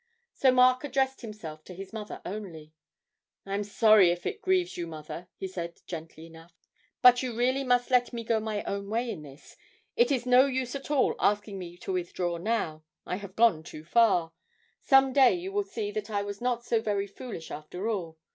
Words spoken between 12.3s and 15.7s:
now.... I have gone too far.... Some day you will